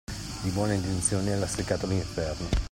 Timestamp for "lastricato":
1.37-1.85